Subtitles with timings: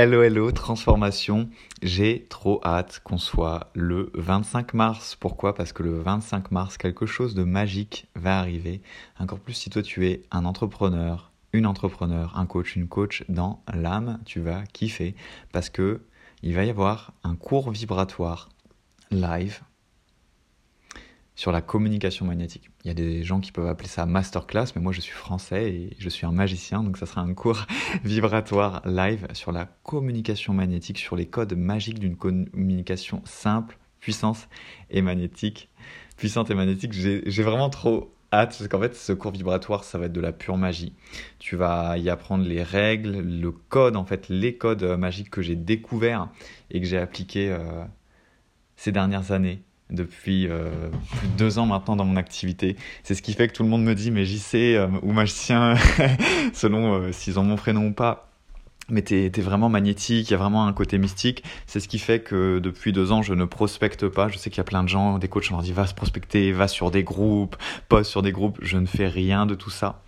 [0.00, 1.48] Hello, hello, transformation.
[1.82, 5.16] J'ai trop hâte qu'on soit le 25 mars.
[5.16, 5.56] Pourquoi?
[5.56, 8.80] Parce que le 25 mars, quelque chose de magique va arriver.
[9.18, 13.60] Encore plus si toi tu es un entrepreneur, une entrepreneur, un coach, une coach dans
[13.74, 15.16] l'âme, tu vas kiffer.
[15.50, 16.00] Parce que
[16.44, 18.50] il va y avoir un cours vibratoire
[19.10, 19.62] live
[21.38, 22.68] sur la communication magnétique.
[22.82, 25.72] Il y a des gens qui peuvent appeler ça masterclass, mais moi je suis français
[25.72, 27.64] et je suis un magicien, donc ça sera un cours
[28.04, 34.48] vibratoire live sur la communication magnétique, sur les codes magiques d'une communication simple, puissance
[34.90, 35.68] et magnétique.
[36.16, 40.06] Puissante et magnétique, j'ai vraiment trop hâte, parce qu'en fait ce cours vibratoire, ça va
[40.06, 40.92] être de la pure magie.
[41.38, 45.54] Tu vas y apprendre les règles, le code, en fait, les codes magiques que j'ai
[45.54, 46.30] découverts
[46.72, 47.84] et que j'ai appliqués euh,
[48.74, 50.70] ces dernières années depuis euh,
[51.18, 52.76] plus de deux ans maintenant dans mon activité.
[53.02, 55.12] C'est ce qui fait que tout le monde me dit mais j'y sais euh, ou
[55.12, 55.74] magicien
[56.52, 58.24] selon euh, s'ils ont mon prénom ou pas.
[58.90, 61.44] Mais t'es es vraiment magnétique, il y a vraiment un côté mystique.
[61.66, 64.28] C'est ce qui fait que depuis deux ans, je ne prospecte pas.
[64.28, 65.92] Je sais qu'il y a plein de gens, des coachs, on leur dit va se
[65.92, 67.56] prospecter, va sur des groupes,
[67.90, 68.58] poste sur des groupes.
[68.62, 70.00] Je ne fais rien de tout ça.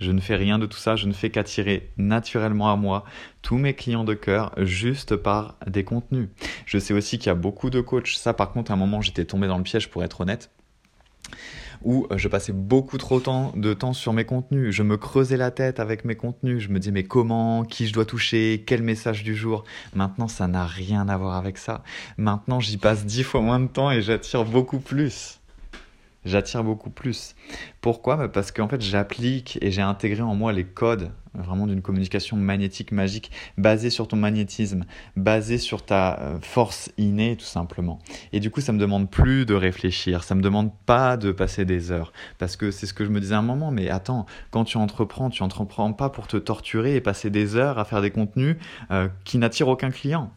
[0.00, 3.04] Je ne fais rien de tout ça, je ne fais qu'attirer naturellement à moi
[3.42, 6.28] tous mes clients de cœur juste par des contenus.
[6.66, 9.00] Je sais aussi qu'il y a beaucoup de coachs, ça par contre à un moment
[9.00, 10.50] j'étais tombé dans le piège pour être honnête,
[11.82, 13.20] où je passais beaucoup trop
[13.54, 14.74] de temps sur mes contenus.
[14.74, 16.60] Je me creusais la tête avec mes contenus.
[16.60, 19.64] Je me disais mais comment, qui je dois toucher, quel message du jour?
[19.94, 21.82] Maintenant ça n'a rien à voir avec ça.
[22.16, 25.40] Maintenant j'y passe dix fois moins de temps et j'attire beaucoup plus
[26.28, 27.34] j'attire beaucoup plus.
[27.80, 28.16] Pourquoi?
[28.16, 32.36] Bah, Parce qu'en fait, j'applique et j'ai intégré en moi les codes vraiment d'une communication
[32.36, 34.84] magnétique magique basée sur ton magnétisme,
[35.16, 37.98] basée sur ta euh, force innée tout simplement.
[38.32, 41.64] Et du coup, ça me demande plus de réfléchir, ça me demande pas de passer
[41.64, 44.26] des heures parce que c'est ce que je me disais à un moment mais attends,
[44.50, 48.02] quand tu entreprends, tu entreprends pas pour te torturer et passer des heures à faire
[48.02, 48.56] des contenus
[48.90, 50.32] euh, qui n'attirent aucun client.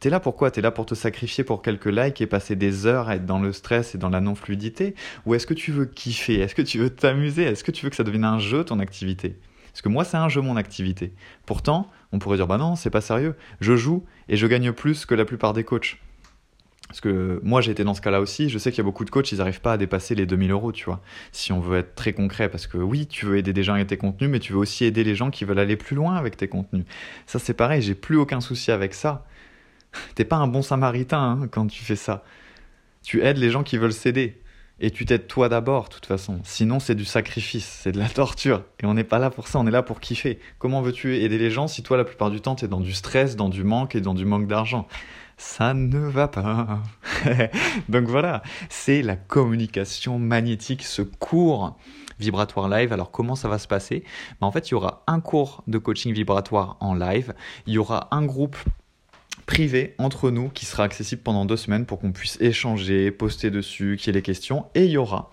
[0.00, 3.10] T'es là pourquoi T'es là pour te sacrifier pour quelques likes et passer des heures
[3.10, 4.94] à être dans le stress et dans la non-fluidité?
[5.26, 6.40] Ou est-ce que tu veux kiffer?
[6.40, 7.42] Est-ce que tu veux t'amuser?
[7.42, 9.36] Est-ce que tu veux que ça devienne un jeu ton activité?
[9.70, 11.12] Parce que moi c'est un jeu mon activité.
[11.44, 13.34] Pourtant, on pourrait dire bah non, c'est pas sérieux.
[13.60, 15.98] Je joue et je gagne plus que la plupart des coachs.
[16.88, 19.04] Parce que moi j'ai été dans ce cas-là aussi, je sais qu'il y a beaucoup
[19.04, 21.02] de coachs, ils n'arrivent pas à dépasser les 2000 euros, tu vois.
[21.30, 23.86] Si on veut être très concret, parce que oui, tu veux aider des gens avec
[23.86, 26.38] tes contenus, mais tu veux aussi aider les gens qui veulent aller plus loin avec
[26.38, 26.86] tes contenus.
[27.26, 29.26] Ça c'est pareil, j'ai plus aucun souci avec ça.
[30.14, 32.24] T'es pas un bon samaritain hein, quand tu fais ça.
[33.02, 34.40] Tu aides les gens qui veulent s'aider.
[34.82, 36.40] Et tu t'aides toi d'abord, de toute façon.
[36.42, 38.64] Sinon, c'est du sacrifice, c'est de la torture.
[38.82, 40.38] Et on n'est pas là pour ça, on est là pour kiffer.
[40.58, 42.92] Comment veux-tu aider les gens si toi, la plupart du temps, tu es dans du
[42.92, 44.88] stress, dans du manque et dans du manque d'argent?
[45.36, 46.80] Ça ne va pas.
[47.88, 51.76] Donc voilà, c'est la communication magnétique, ce cours
[52.18, 52.92] vibratoire live.
[52.92, 54.04] Alors comment ça va se passer?
[54.40, 57.34] Ben, En fait, il y aura un cours de coaching vibratoire en live.
[57.66, 58.56] Il y aura un groupe
[59.50, 63.96] privé entre nous qui sera accessible pendant deux semaines pour qu'on puisse échanger, poster dessus,
[63.98, 64.66] qu'il y ait les questions.
[64.76, 65.28] Et il y aura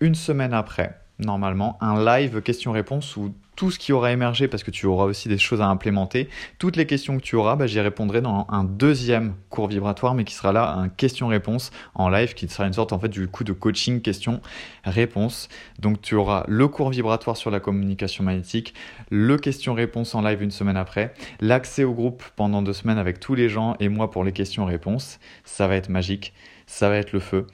[0.00, 4.70] une semaine après, normalement, un live questions-réponses où tout ce qui aura émergé, parce que
[4.70, 6.28] tu auras aussi des choses à implémenter,
[6.58, 10.24] toutes les questions que tu auras, bah, j'y répondrai dans un deuxième cours vibratoire, mais
[10.24, 13.44] qui sera là un question-réponse en live, qui sera une sorte en fait du coup
[13.44, 15.48] de coaching question-réponse.
[15.78, 18.74] Donc tu auras le cours vibratoire sur la communication magnétique,
[19.10, 23.34] le question-réponse en live une semaine après, l'accès au groupe pendant deux semaines avec tous
[23.34, 25.18] les gens et moi pour les questions-réponses.
[25.44, 26.32] Ça va être magique,
[26.66, 27.46] ça va être le feu.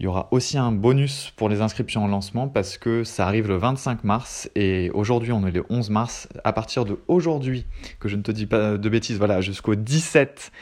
[0.00, 3.48] Il y aura aussi un bonus pour les inscriptions en lancement parce que ça arrive
[3.48, 6.28] le 25 mars et aujourd'hui on est le 11 mars.
[6.44, 7.66] À partir de aujourd'hui,
[8.00, 10.52] que je ne te dis pas de bêtises, voilà, jusqu'au 17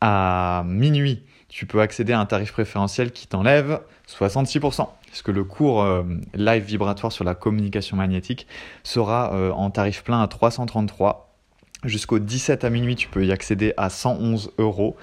[0.00, 4.88] à minuit, tu peux accéder à un tarif préférentiel qui t'enlève 66%.
[5.06, 6.04] Parce que le cours euh,
[6.34, 8.46] live vibratoire sur la communication magnétique
[8.84, 11.29] sera euh, en tarif plein à 333
[11.84, 14.96] Jusqu'au 17 à minuit, tu peux y accéder à 111 euros.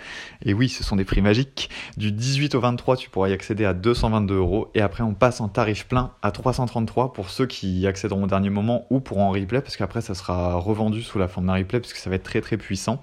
[0.46, 1.72] Et oui, ce sont des prix magiques.
[1.98, 4.70] Du 18 au 23, tu pourras y accéder à 222 euros.
[4.76, 8.28] Et après, on passe en tarif plein à 333 pour ceux qui y accéderont au
[8.28, 11.56] dernier moment ou pour en replay, parce qu'après, ça sera revendu sous la forme d'un
[11.56, 13.02] replay, parce que ça va être très très puissant.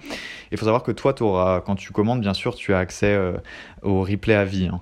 [0.52, 3.32] Il faut savoir que toi, auras, quand tu commandes, bien sûr, tu as accès euh,
[3.82, 4.68] au replay à vie.
[4.72, 4.80] Hein.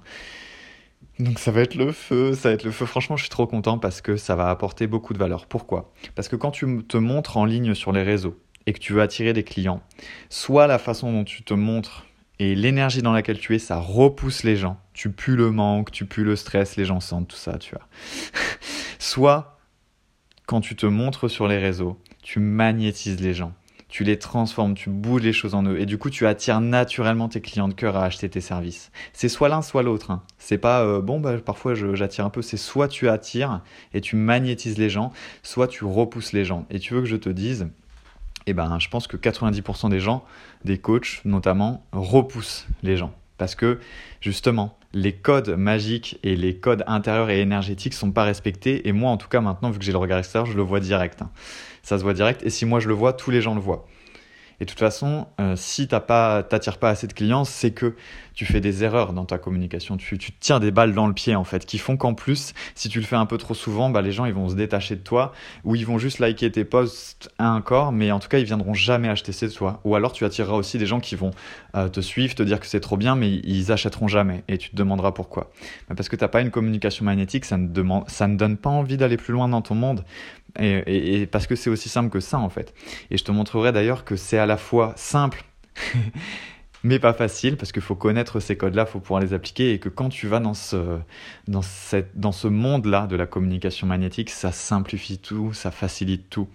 [1.19, 2.84] Donc ça va être le feu, ça va être le feu.
[2.84, 5.46] Franchement, je suis trop content parce que ça va apporter beaucoup de valeur.
[5.46, 5.93] Pourquoi?
[6.14, 8.37] Parce que quand tu te montres en ligne sur les réseaux,
[8.67, 9.82] et que tu veux attirer des clients,
[10.29, 12.06] soit la façon dont tu te montres
[12.38, 14.79] et l'énergie dans laquelle tu es, ça repousse les gens.
[14.94, 17.87] Tu pues le manque, tu pues le stress, les gens sentent tout ça, tu vois.
[18.99, 19.59] soit
[20.47, 23.53] quand tu te montres sur les réseaux, tu magnétises les gens,
[23.88, 27.29] tu les transformes, tu bouges les choses en eux, et du coup tu attires naturellement
[27.29, 28.91] tes clients de cœur à acheter tes services.
[29.12, 30.11] C'est soit l'un, soit l'autre.
[30.11, 30.23] Hein.
[30.38, 33.62] C'est pas euh, bon, bah, parfois j'attire un peu, c'est soit tu attires
[33.94, 35.12] et tu magnétises les gens,
[35.43, 36.67] soit tu repousses les gens.
[36.70, 37.69] Et tu veux que je te dise,
[38.46, 40.24] eh ben, je pense que 90% des gens,
[40.64, 43.12] des coachs notamment, repoussent les gens.
[43.38, 43.80] Parce que
[44.20, 48.86] justement, les codes magiques et les codes intérieurs et énergétiques sont pas respectés.
[48.88, 50.80] Et moi, en tout cas, maintenant, vu que j'ai le regard extérieur, je le vois
[50.80, 51.22] direct.
[51.22, 51.30] Hein.
[51.82, 52.42] Ça se voit direct.
[52.44, 53.86] Et si moi je le vois, tous les gens le voient.
[54.62, 57.97] Et de toute façon, euh, si tu n'attires pas assez de clients, c'est que
[58.32, 59.97] tu fais des erreurs dans ta communication.
[59.97, 62.88] Tu, tu tires des balles dans le pied, en fait, qui font qu'en plus, si
[62.88, 65.00] tu le fais un peu trop souvent, bah, les gens ils vont se détacher de
[65.00, 65.32] toi
[65.64, 69.09] ou ils vont juste liker tes posts encore, mais en tout cas, ils viendront jamais
[69.09, 69.81] acheter chez toi.
[69.82, 71.32] Ou alors, tu attireras aussi des gens qui vont
[71.75, 74.44] euh, te suivre, te dire que c'est trop bien, mais ils achèteront jamais.
[74.47, 75.50] Et tu te demanderas pourquoi.
[75.88, 78.56] Bah, parce que tu n'as pas une communication magnétique, ça ne, demande, ça ne donne
[78.56, 80.05] pas envie d'aller plus loin dans ton monde.
[80.58, 82.75] Et, parce que c'est aussi simple que ça en fait.
[83.10, 85.44] Et je te montrerai d'ailleurs que c'est à la fois simple
[86.84, 89.78] mais pas facile parce qu'il faut connaître ces codes-là, il faut pouvoir les appliquer et
[89.78, 90.99] que quand tu vas dans ce,
[91.46, 91.60] dans
[92.14, 96.49] dans ce monde-là de la communication magnétique, ça simplifie tout, ça facilite tout.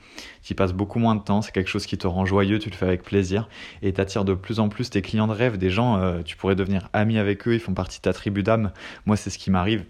[0.43, 2.69] Tu y passes beaucoup moins de temps, c'est quelque chose qui te rend joyeux, tu
[2.69, 3.47] le fais avec plaisir
[3.81, 6.55] et t'attires de plus en plus tes clients de rêve, des gens, euh, tu pourrais
[6.55, 8.71] devenir ami avec eux, ils font partie de ta tribu d'âme.
[9.05, 9.85] Moi, c'est ce qui m'arrive.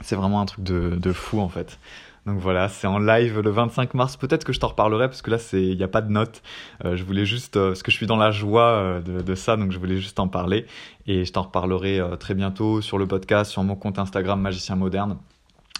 [0.00, 1.78] C'est vraiment un truc de, de fou en fait.
[2.26, 4.16] Donc voilà, c'est en live le 25 mars.
[4.16, 6.42] Peut-être que je t'en reparlerai parce que là, il n'y a pas de notes.
[6.84, 9.56] Euh, je voulais juste, euh, parce que je suis dans la joie euh, de, ça,
[9.56, 10.64] donc je voulais juste en parler.
[11.06, 15.18] Et je t'en reparlerai très bientôt sur le podcast, sur mon compte Instagram Magicien Moderne,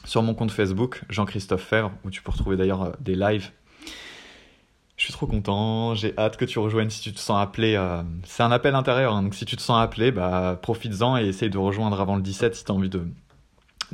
[0.04, 3.50] sur mon compte Facebook Jean-Christophe Fèvre, où tu peux retrouver d'ailleurs des lives.
[4.96, 7.82] Je suis trop content, j'ai hâte que tu rejoignes si tu te sens appelé.
[8.24, 11.50] c'est un appel intérieur, hein, donc si tu te sens appelé, bah, profites-en et essaye
[11.50, 13.02] de rejoindre avant le 17 si tu as envie de,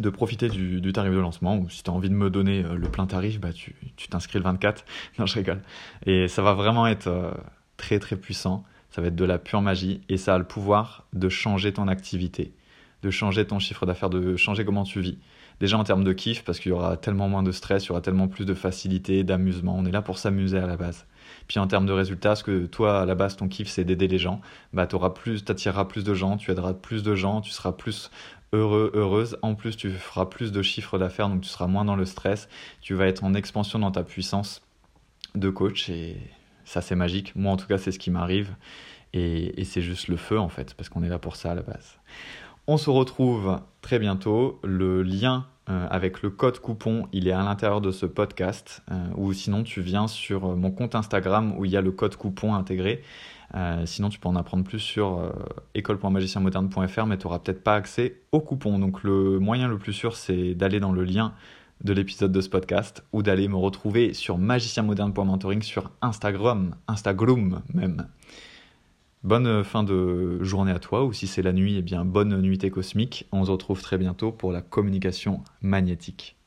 [0.00, 2.74] de profiter du, tarif de lancement ou si tu as envie de me donner euh,
[2.74, 3.74] le plein tarif, bah tu
[4.08, 4.84] t'inscris le 24.
[5.18, 5.62] Non, je rigole.
[6.06, 7.32] Et ça va vraiment être euh,
[7.76, 8.64] très très puissant.
[8.90, 11.86] Ça va être de la pure magie et ça a le pouvoir de changer ton
[11.88, 12.52] activité,
[13.02, 15.18] de changer ton chiffre d'affaires, de changer comment tu vis.
[15.60, 17.90] Déjà en termes de kiff, parce qu'il y aura tellement moins de stress, il y
[17.90, 19.76] aura tellement plus de facilité, d'amusement.
[19.76, 21.06] On est là pour s'amuser à la base.
[21.48, 24.08] Puis en termes de résultats, ce que toi, à la base, ton kiff, c'est d'aider
[24.08, 24.40] les gens,
[24.72, 25.44] bah, tu plus,
[25.88, 28.10] plus de gens, tu aideras plus de gens, tu seras plus
[28.52, 29.38] heureux, heureuse.
[29.42, 32.48] En plus, tu feras plus de chiffres d'affaires, donc tu seras moins dans le stress.
[32.80, 34.62] Tu vas être en expansion dans ta puissance
[35.34, 36.16] de coach et
[36.64, 37.34] ça, c'est magique.
[37.36, 38.54] Moi, en tout cas, c'est ce qui m'arrive
[39.12, 41.62] et, c'est juste le feu, en fait, parce qu'on est là pour ça à la
[41.62, 41.98] base.
[42.66, 44.60] On se retrouve très bientôt.
[44.62, 48.82] Le lien euh, avec le code coupon, il est à l'intérieur de ce podcast.
[48.90, 52.16] Euh, ou sinon, tu viens sur mon compte Instagram où il y a le code
[52.16, 53.02] coupon intégré.
[53.54, 55.30] Euh, sinon, tu peux en apprendre plus sur euh,
[55.74, 58.78] école.magicienmoderne.fr, mais tu n'auras peut-être pas accès au coupon.
[58.78, 61.34] Donc, le moyen le plus sûr, c'est d'aller dans le lien
[61.82, 68.06] de l'épisode de ce podcast ou d'aller me retrouver sur magicienmoderne.mentoring sur Instagram, Instagram même.
[69.22, 72.70] Bonne fin de journée à toi, ou si c'est la nuit, eh bien bonne nuitée
[72.70, 73.26] cosmique.
[73.32, 76.39] On se retrouve très bientôt pour la communication magnétique.